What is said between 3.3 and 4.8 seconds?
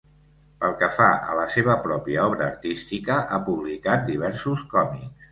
ha publicat diversos